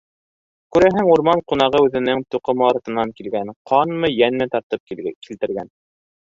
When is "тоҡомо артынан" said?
2.37-3.13